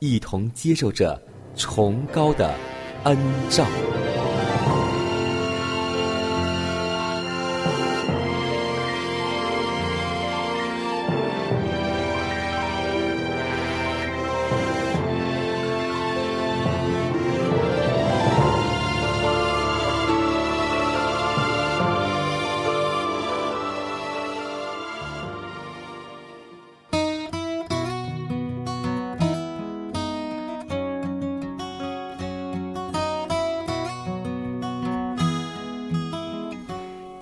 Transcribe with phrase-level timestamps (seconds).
[0.00, 1.20] 一同接受着
[1.54, 2.54] 崇高的
[3.04, 3.16] 恩
[3.50, 3.66] 照。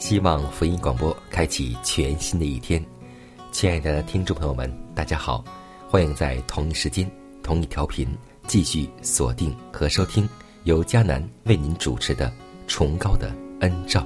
[0.09, 2.83] 希望福音广播开启全新的一天，
[3.53, 5.45] 亲爱的听众朋友们，大家好，
[5.87, 7.06] 欢迎在同一时间、
[7.42, 8.09] 同一调频
[8.47, 10.27] 继续锁定和收听
[10.64, 12.27] 由迦南为您主持的
[12.67, 14.01] 《崇高的恩照》。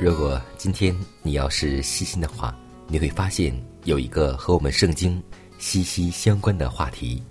[0.00, 2.52] 如果今天你要是细心的话，
[2.88, 5.22] 你会发现有一个和我们圣经
[5.58, 7.22] 息息相关的话题，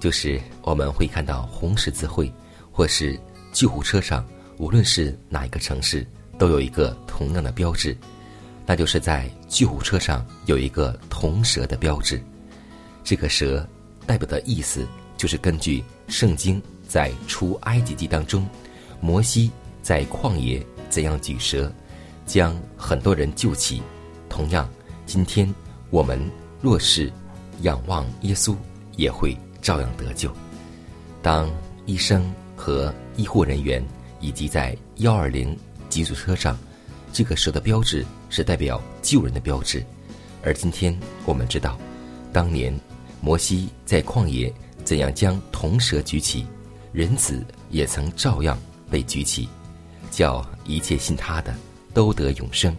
[0.00, 2.32] 就是我们会看到红十字会
[2.70, 3.18] 或是
[3.52, 4.26] 救护车上，
[4.58, 6.06] 无论是哪一个城市，
[6.38, 7.96] 都有一个同样的标志，
[8.66, 12.20] 那就是在救护车上有一个铜蛇的标志。
[13.04, 13.66] 这个蛇
[14.06, 14.86] 代表的意思，
[15.16, 18.48] 就是根据圣经在出埃及记当中，
[19.00, 19.50] 摩西
[19.82, 21.72] 在旷野怎样举蛇，
[22.26, 23.82] 将很多人救起。
[24.28, 24.68] 同样，
[25.04, 25.52] 今天
[25.92, 26.18] 我们
[26.62, 27.12] 若是
[27.60, 28.56] 仰望耶稣，
[28.96, 30.34] 也会照样得救。
[31.20, 31.52] 当
[31.84, 33.84] 医生和医护人员
[34.18, 35.54] 以及在幺二零
[35.90, 36.58] 急救车上，
[37.12, 39.84] 这个蛇的标志是代表救人的标志。
[40.42, 41.78] 而今天我们知道，
[42.32, 42.74] 当年
[43.20, 44.50] 摩西在旷野
[44.84, 46.46] 怎样将铜蛇举起，
[46.90, 48.58] 人子也曾照样
[48.90, 49.46] 被举起，
[50.10, 51.54] 叫一切信他的
[51.92, 52.74] 都得永生。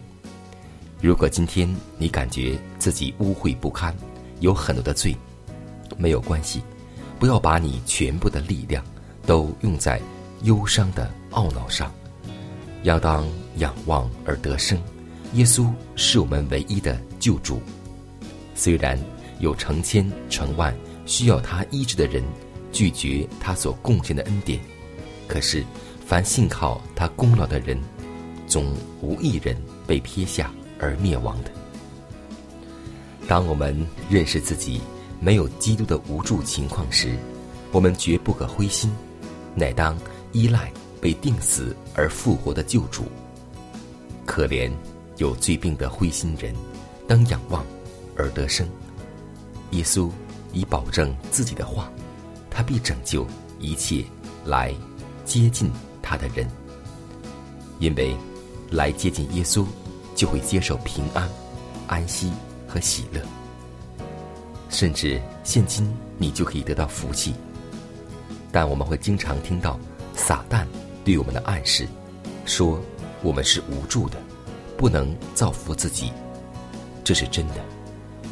[1.00, 1.68] 如果今天
[1.98, 3.94] 你感觉自己污秽不堪，
[4.40, 5.14] 有很多的罪，
[5.98, 6.62] 没有关系，
[7.18, 8.82] 不要把你全部的力量
[9.26, 10.00] 都用在
[10.44, 11.92] 忧伤的懊恼上，
[12.84, 14.78] 要当仰望而得生。
[15.34, 17.60] 耶稣是我们唯一的救主，
[18.54, 18.98] 虽然
[19.40, 20.74] 有成千成万
[21.04, 22.22] 需要他医治的人
[22.72, 24.58] 拒绝他所贡献的恩典，
[25.28, 25.64] 可是
[26.06, 27.78] 凡信靠他功劳的人，
[28.46, 28.72] 总
[29.02, 29.54] 无一人
[29.86, 30.50] 被撇下。
[30.78, 31.50] 而灭亡的。
[33.26, 33.74] 当我们
[34.10, 34.80] 认识自己
[35.20, 37.16] 没有基督的无助情况时，
[37.72, 38.92] 我们绝不可灰心，
[39.54, 39.96] 乃当
[40.32, 40.70] 依赖
[41.00, 43.04] 被定死而复活的救主。
[44.26, 44.70] 可怜
[45.16, 46.54] 有罪病的灰心人，
[47.08, 47.64] 当仰望
[48.16, 48.68] 而得生。
[49.70, 50.10] 耶稣
[50.52, 51.90] 已保证自己的话，
[52.50, 53.26] 他必拯救
[53.58, 54.04] 一切
[54.44, 54.74] 来
[55.24, 55.70] 接近
[56.02, 56.46] 他的人，
[57.80, 58.14] 因为
[58.70, 59.64] 来接近耶稣。
[60.14, 61.28] 就会接受平安、
[61.86, 62.32] 安息
[62.68, 63.20] 和喜乐，
[64.68, 67.34] 甚至现今你就可以得到福气。
[68.52, 69.78] 但我们会经常听到
[70.14, 70.64] 撒旦
[71.04, 71.86] 对我们的暗示，
[72.44, 72.80] 说
[73.22, 74.16] 我们是无助的，
[74.76, 76.12] 不能造福自己。
[77.02, 77.54] 这是真的。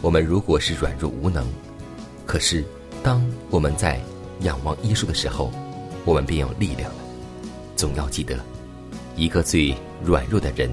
[0.00, 1.44] 我们如果是软弱无能，
[2.26, 2.64] 可是
[3.02, 4.00] 当我们在
[4.40, 5.50] 仰望耶稣的时候，
[6.04, 6.98] 我们便有力量了。
[7.76, 8.38] 总要记得，
[9.16, 9.74] 一个最
[10.04, 10.70] 软弱的人。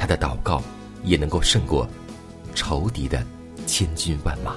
[0.00, 0.62] 他的祷告
[1.04, 1.86] 也能够胜过
[2.54, 3.22] 仇敌的
[3.66, 4.56] 千军万马。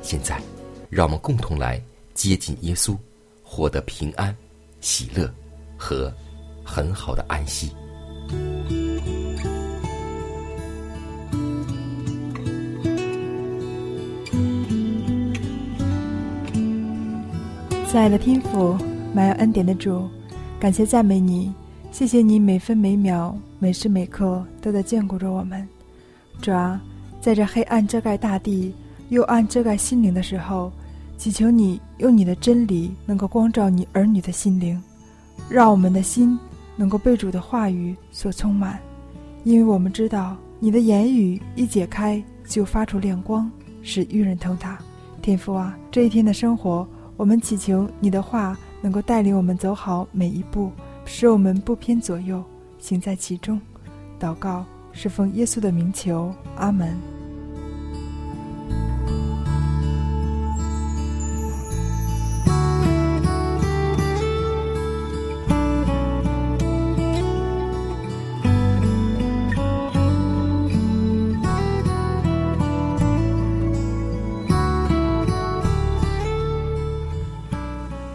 [0.00, 0.40] 现在，
[0.88, 1.82] 让我们共同来
[2.14, 2.96] 接近耶稣，
[3.42, 4.34] 获得平安、
[4.80, 5.28] 喜乐
[5.76, 6.12] 和
[6.64, 7.72] 很好的安息。
[17.88, 18.78] 亲爱的天父，
[19.12, 20.08] 满有恩典的主，
[20.60, 21.52] 感谢赞美你。
[21.92, 25.66] 谢谢你每分每秒、每时每刻都在眷顾着我们。
[26.40, 26.80] 主啊，
[27.20, 28.72] 在这黑暗遮盖大地、
[29.08, 30.72] 幽暗遮盖心灵的时候，
[31.18, 34.80] 祈求你用你的真理能够光照你儿女的心灵，
[35.48, 36.38] 让我们的心
[36.76, 38.78] 能够被主的话语所充满，
[39.44, 43.50] 因为我们知道你的言语一解开就发出亮光，
[43.82, 44.78] 使愚人通达。
[45.20, 46.86] 天父啊，这一天的生活。
[47.16, 50.72] 我们祈求你的话能够带领我们走好每一步，
[51.12, 52.42] 使我们不偏左右，
[52.78, 53.60] 行在其中。
[54.18, 56.96] 祷告是奉耶稣的名求，阿门。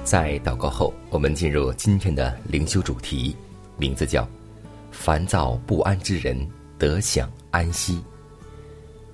[0.04, 3.34] 在祷告后，我们进入今天的灵修主题，
[3.78, 4.28] 名字叫
[4.92, 6.38] “烦躁不安之人
[6.78, 8.04] 得享安息”。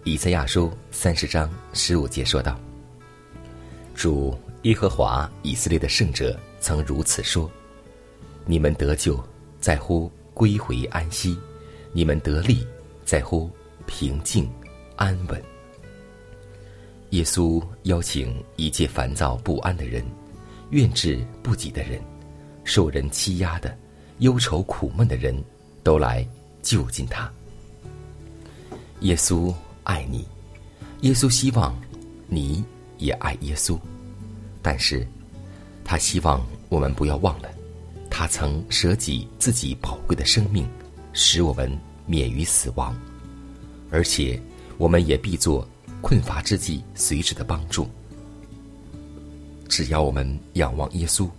[0.04, 2.60] 以赛亚书三十章十五节说道
[3.94, 7.48] ：“主耶和华以色列的圣者曾如此说：
[8.46, 9.24] 你们得救
[9.60, 11.38] 在乎归回安息，
[11.94, 12.66] 你们得力
[13.06, 13.48] 在乎
[13.86, 14.50] 平静
[14.96, 15.40] 安稳。”
[17.12, 20.04] 耶稣邀请一切烦躁不安的人。
[20.72, 22.02] 怨志不己的人，
[22.64, 23.78] 受人欺压的，
[24.20, 25.36] 忧愁苦闷的人，
[25.84, 26.26] 都来
[26.62, 27.32] 就近他。
[29.02, 29.54] 耶稣
[29.84, 30.26] 爱你，
[31.02, 31.76] 耶稣希望
[32.28, 32.64] 你
[32.98, 33.78] 也爱耶稣，
[34.62, 35.06] 但是，
[35.84, 37.50] 他希望我们不要忘了，
[38.10, 40.66] 他曾舍己自己宝贵的生命，
[41.12, 41.70] 使我们
[42.06, 42.96] 免于死亡，
[43.90, 44.42] 而且
[44.78, 45.68] 我们也必做
[46.00, 47.90] 困乏之际随时的帮助。
[49.72, 51.30] 只要我们仰望耶稣，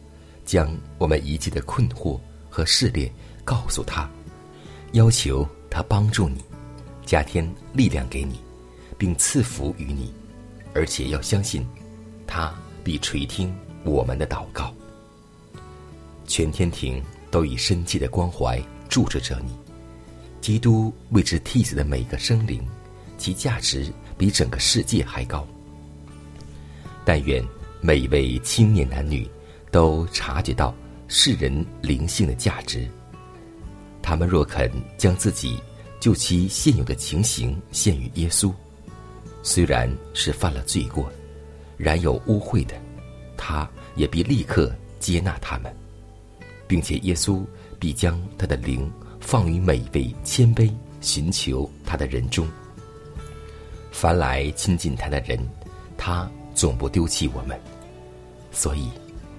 [0.46, 2.18] 将我们一切的困惑
[2.48, 3.12] 和试炼
[3.44, 4.08] 告诉他，
[4.92, 6.42] 要求他帮助你，
[7.04, 8.40] 加添力量给你，
[8.96, 10.10] 并赐福于你，
[10.72, 11.62] 而且要相信，
[12.26, 14.74] 他必垂听我们的祷告。
[16.26, 18.58] 全天庭都以深切的关怀
[18.88, 19.52] 注视着你，
[20.40, 22.66] 基督为之替死的每个生灵，
[23.18, 25.46] 其价值比整个世界还高。
[27.04, 27.44] 但愿。
[27.84, 29.28] 每一位青年男女
[29.72, 30.72] 都察觉到
[31.08, 32.88] 世人灵性的价值。
[34.00, 35.60] 他们若肯将自己
[35.98, 38.52] 就其现有的情形献于耶稣，
[39.42, 41.12] 虽然是犯了罪过，
[41.76, 42.80] 然有污秽的，
[43.36, 45.74] 他也必立刻接纳他们，
[46.68, 47.44] 并且耶稣
[47.80, 48.88] 必将他的灵
[49.18, 52.46] 放于每一位谦卑寻求他的人中。
[53.90, 55.36] 凡来亲近他的人，
[55.96, 57.60] 他总不丢弃我们。
[58.52, 58.90] 所以，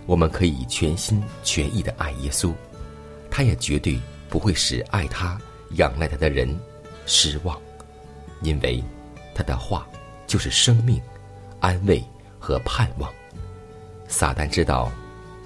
[0.06, 2.52] 我们可以全心全意的爱耶稣，
[3.30, 5.40] 他也绝对不会使爱他、
[5.78, 6.50] 仰赖他的人
[7.06, 7.60] 失望，
[8.42, 8.84] 因为
[9.36, 9.88] 他的话
[10.26, 11.00] 就是生命、
[11.60, 12.04] 安慰
[12.40, 13.12] 和盼望。
[14.08, 14.92] 撒旦知道，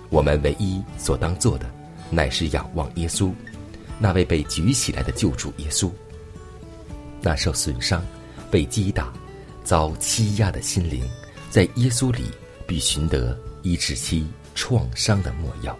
[0.09, 1.69] 我们唯一所当做的，
[2.09, 3.31] 乃是仰望耶稣，
[3.99, 5.91] 那位被举起来的救主耶稣。
[7.21, 8.01] 那受损伤、
[8.49, 9.11] 被击打、
[9.63, 11.05] 遭欺压的心灵，
[11.49, 12.31] 在耶稣里
[12.65, 13.37] 必寻得。
[13.67, 15.77] 医治其创伤的莫药，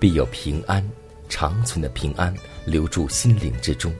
[0.00, 0.82] 必有平安
[1.28, 3.94] 长存的平安留住心灵之中，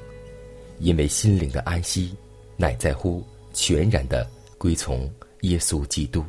[0.78, 2.16] 因为心灵的安息
[2.56, 4.26] 乃在乎全然的
[4.56, 5.12] 归从
[5.42, 6.24] 耶稣基督，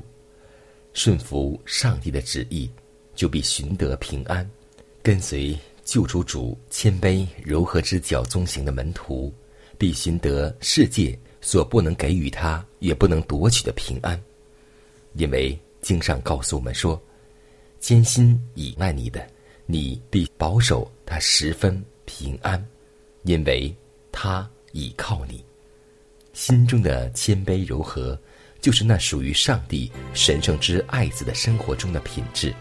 [0.91, 2.69] 顺服上帝的旨意，
[3.15, 4.45] 就必寻得平安；
[5.01, 9.33] 跟随救主主谦卑柔和之脚踪行的门徒，
[9.77, 14.21] 必寻得世界所不能给予他也不能夺取的平安，
[15.13, 15.57] 因为。
[15.83, 16.99] 经上告诉我们说
[17.77, 19.27] ：“艰辛倚赖你的，
[19.65, 22.65] 你必保守他十分平安，
[23.23, 23.75] 因为
[24.11, 25.43] 他倚靠你。
[26.31, 28.17] 心中的谦卑柔和，
[28.61, 32.51] 就是那属于上帝神圣之爱子的生活中的品质。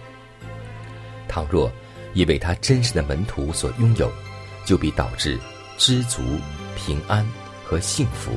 [1.28, 1.70] 倘若
[2.14, 4.12] 因为他真实的门徒所拥有，
[4.66, 5.38] 就必导致
[5.78, 6.20] 知足、
[6.76, 7.24] 平安
[7.64, 8.32] 和幸福，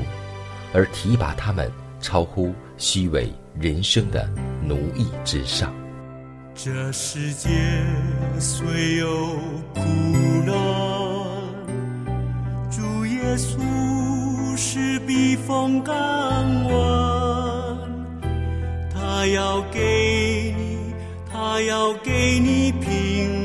[0.73, 3.27] 而提拔他们超乎虚伪。”
[3.59, 4.29] 人生的
[4.61, 5.73] 奴役之上，
[6.53, 7.49] 这世界
[8.39, 9.07] 虽有
[9.73, 9.81] 苦
[10.45, 10.53] 难，
[12.69, 13.57] 主耶稣
[14.57, 15.95] 是避风港
[16.65, 17.77] 湾，
[18.93, 20.93] 他要给你，
[21.31, 23.44] 他要给你平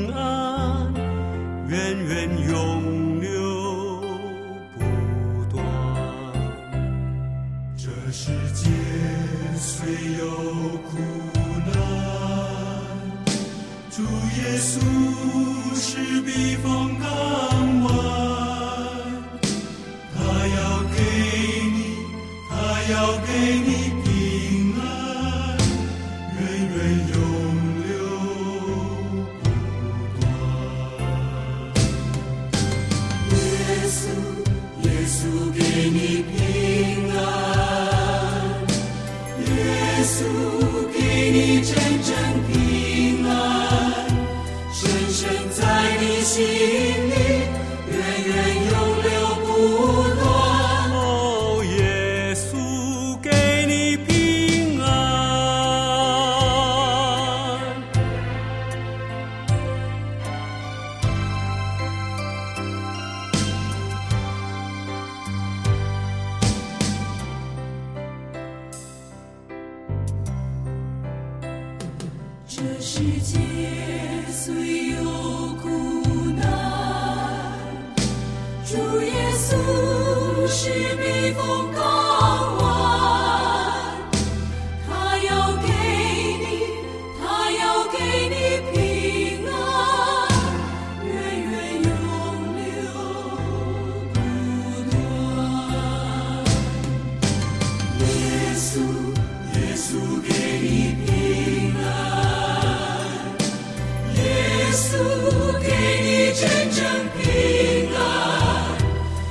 [106.41, 106.83] 真正
[107.19, 108.01] 平安，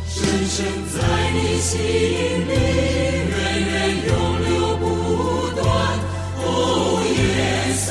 [0.06, 0.64] 深深
[0.94, 0.96] 在
[1.32, 1.74] 你心
[2.46, 2.52] 里，
[3.26, 3.34] 源
[3.66, 3.74] 源
[4.06, 4.10] 永
[4.44, 4.82] 流不
[5.56, 5.66] 断。
[6.38, 7.90] 哦，耶稣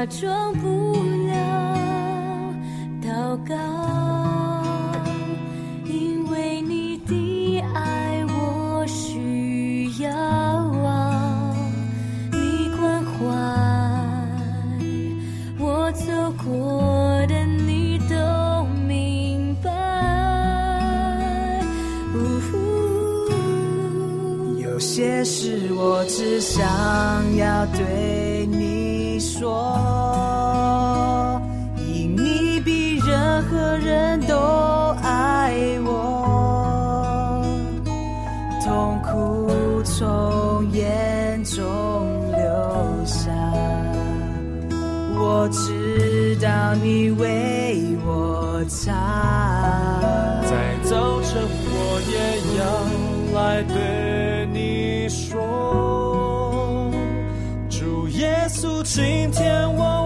[0.00, 0.89] 假装不
[47.70, 48.90] 为我擦。
[50.42, 52.18] 在早晨，我也
[52.58, 52.62] 要
[53.40, 55.38] 来对你说，
[57.68, 59.99] 主耶稣，今天我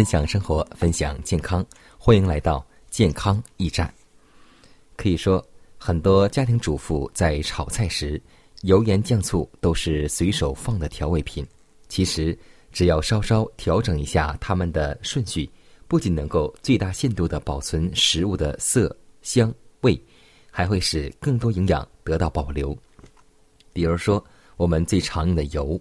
[0.00, 1.62] 分享生活，分享健康，
[1.98, 3.92] 欢迎来到健康驿站。
[4.96, 8.18] 可以说，很多家庭主妇在炒菜时，
[8.62, 11.46] 油盐酱醋都是随手放的调味品。
[11.90, 12.34] 其实，
[12.72, 15.46] 只要稍稍调整一下它们的顺序，
[15.86, 20.02] 不仅能够最大限度的保存食物的色香味，
[20.50, 22.74] 还会使更多营养得到保留。
[23.74, 24.24] 比如说，
[24.56, 25.78] 我们最常用的油，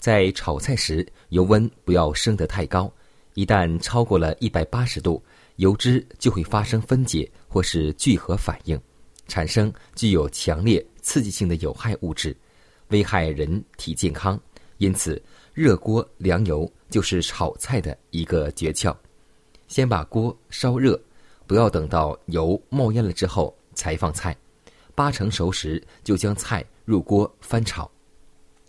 [0.00, 2.92] 在炒菜时油温不要升得太高，
[3.34, 5.22] 一旦超过了一百八十度，
[5.56, 8.80] 油脂就会发生分解或是聚合反应，
[9.26, 12.36] 产生具有强烈刺激性的有害物质，
[12.88, 14.38] 危害人体健康。
[14.78, 15.22] 因此，
[15.54, 18.94] 热锅凉油就是炒菜的一个诀窍。
[19.68, 21.00] 先把锅烧热，
[21.46, 24.36] 不要等到油冒烟了之后才放菜，
[24.94, 27.90] 八成熟时就将菜入锅翻炒。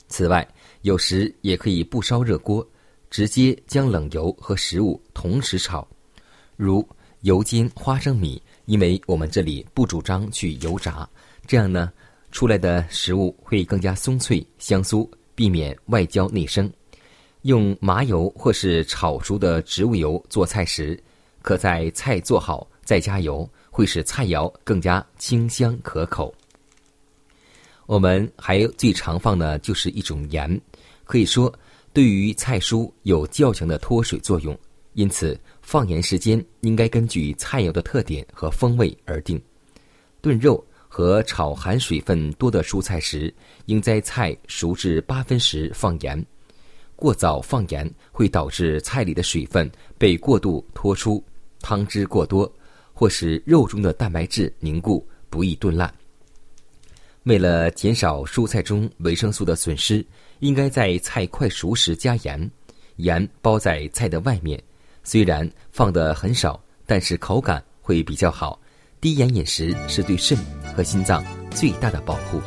[0.08, 0.48] 此外，
[0.84, 2.66] 有时也可以不烧热锅，
[3.14, 5.88] 直接将冷油和食物同时炒，
[6.56, 6.84] 如
[7.22, 8.42] 油煎花生米。
[8.66, 11.08] 因为我们这里不主张去油炸，
[11.46, 11.94] 这样呢，
[12.32, 16.68] 出来的食物会更加松脆香酥，避免外焦内生。
[17.44, 21.00] 用麻油或是炒熟的植物油做菜时，
[21.44, 26.34] 可在菜做好再加油，会使菜肴更加清香可口。
[27.86, 30.60] 我们还最常放的就是一种盐，
[31.04, 31.54] 可以说
[31.94, 34.58] 对于菜蔬有较强的脱水作用，
[34.94, 39.40] 因此放盐时间应该根据菜肴的特点和风味而定。
[40.20, 43.32] 炖肉和炒含水分多的蔬菜时，
[43.68, 46.26] 应在菜熟至八分时放盐。
[46.96, 51.24] 过早放盐会导致菜里的水分被过度脱出，
[51.60, 52.52] 汤汁过多，
[52.92, 55.94] 或使肉中的蛋白质凝固，不易炖烂。
[57.24, 60.06] 为了减少蔬菜中维生素的损失，
[60.44, 62.52] 应该在菜快熟时加盐，
[62.98, 64.62] 盐包在菜的外面。
[65.02, 68.60] 虽然放的很少，但是口感会比较好。
[69.00, 70.38] 低盐饮食是对肾
[70.76, 72.42] 和心脏最大的保护，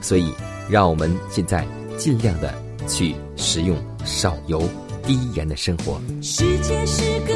[0.00, 0.32] 所以
[0.68, 1.66] 让我们现在
[1.98, 2.54] 尽量的
[2.86, 3.76] 去食用。
[4.04, 4.62] 少油、
[5.02, 6.00] 低盐的生活。
[6.22, 7.34] 世界是个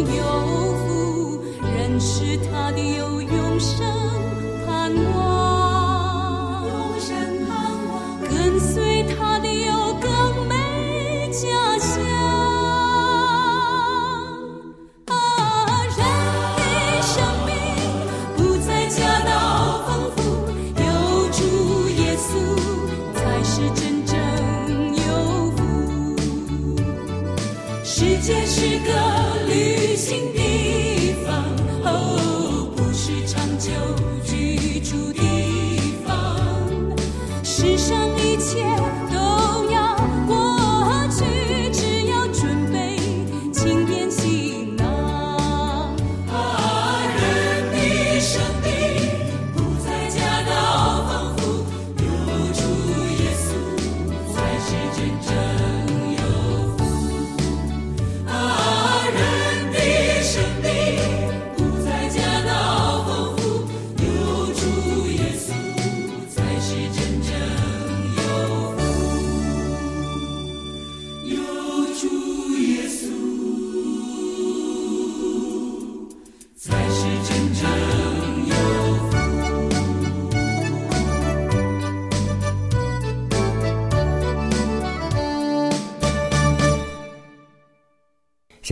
[0.00, 0.24] 有
[0.86, 3.03] 福，认识他的有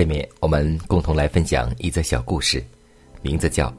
[0.03, 2.61] 下面我们共同来分享一则小故事，
[3.21, 3.69] 名字叫《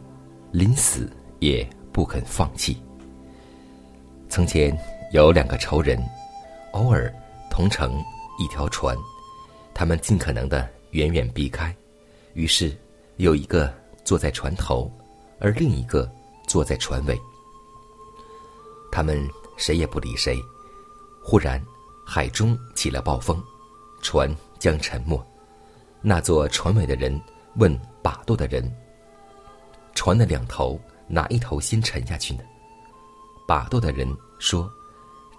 [0.54, 2.76] 临死也不肯放弃》。
[4.30, 4.74] 从前
[5.12, 6.02] 有两个仇人，
[6.72, 7.14] 偶尔
[7.52, 8.02] 同乘
[8.40, 8.96] 一条船，
[9.74, 11.76] 他们尽可能的远远避开。
[12.36, 12.74] 于是
[13.18, 13.70] 有一个
[14.06, 14.90] 坐在船头，
[15.42, 16.10] 而另一个
[16.48, 17.20] 坐在船尾。
[18.94, 19.22] 他们
[19.58, 20.42] 谁也不理谁。
[21.22, 21.62] 忽然，
[22.08, 23.44] 海中起了暴风，
[24.02, 25.22] 船将沉没。
[26.06, 27.20] 那座船尾的人
[27.56, 28.62] 问把舵的人
[29.96, 32.44] ：“船的两头哪一头先沉下去呢？”
[33.48, 34.06] 把舵的人
[34.38, 34.70] 说：“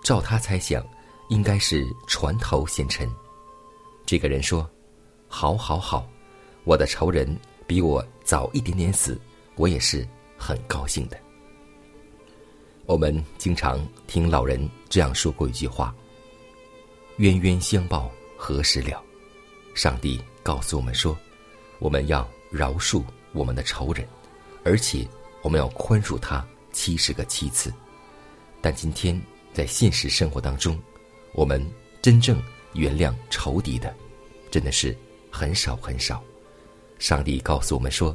[0.03, 0.83] 照他猜想，
[1.29, 3.07] 应该是船头先沉。”
[4.07, 4.66] 这个人说
[5.29, 6.09] ：“好，好，好，
[6.64, 7.29] 我的仇人
[7.66, 9.20] 比我早一点点死，
[9.57, 10.07] 我也是
[10.38, 11.18] 很高兴的。”
[12.87, 15.94] 我们经常听老人这样说过一句话
[17.16, 19.03] ：“冤冤相报何时了？”
[19.74, 21.18] 上帝告诉我们说，
[21.78, 23.02] 我们要饶恕
[23.33, 24.07] 我们的仇人，
[24.62, 25.09] 而且
[25.40, 27.72] 我们要宽恕他七十个七次。
[28.61, 29.18] 但今天
[29.54, 30.78] 在现实生活当中，
[31.33, 31.66] 我们
[32.02, 32.40] 真正
[32.74, 33.94] 原谅仇敌的，
[34.50, 34.94] 真的是
[35.30, 36.22] 很少很少。
[36.98, 38.14] 上帝告诉我们说：“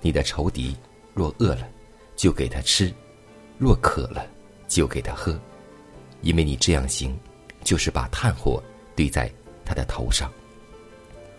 [0.00, 0.76] 你的仇敌
[1.14, 1.68] 若饿了，
[2.14, 2.94] 就给他吃；
[3.58, 4.24] 若渴了，
[4.68, 5.36] 就给他喝。
[6.22, 7.18] 因为你这样行，
[7.64, 8.62] 就是把炭火
[8.94, 9.28] 堆在
[9.64, 10.32] 他的头上。”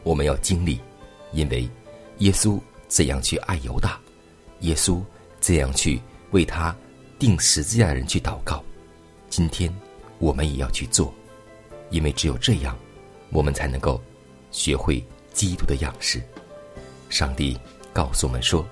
[0.08, 0.80] 我们要经历，
[1.34, 1.70] 因为
[2.20, 4.00] 耶稣怎样去爱犹大，
[4.62, 5.04] 耶稣
[5.41, 6.74] 怎样去为他
[7.20, 8.63] 钉十字架的人去祷告，
[9.30, 9.70] 今天
[10.17, 11.13] 我们也要去做，
[11.89, 12.74] 因为只有这样，
[13.32, 14.02] 我们才能够
[14.50, 16.22] 学会基督的样式。
[17.10, 17.60] 上帝
[17.91, 18.65] 告诉我们说：“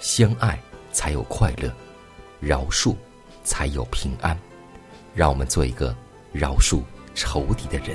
[0.00, 0.58] 相爱
[0.92, 1.70] 才有快乐，
[2.40, 2.96] 饶恕
[3.44, 4.34] 才有平安。”
[5.14, 5.94] 让我们做一个
[6.32, 6.80] 饶恕
[7.14, 7.94] 仇敌的人。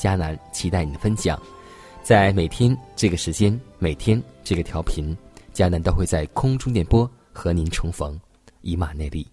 [0.00, 1.38] 迦南期待你的分享，
[2.02, 5.14] 在每天这个时间，每天这个调频，
[5.52, 8.18] 迦南都会在空中电波和您重逢，
[8.62, 9.28] 以马内利。